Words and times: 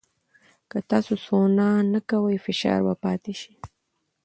که 0.69 0.77
تاسو 0.89 1.13
سونا 1.25 1.69
نه 1.93 1.99
کوئ، 2.09 2.37
فشار 2.45 2.79
به 2.85 2.93
پاتې 3.03 3.33
شي. 3.39 3.53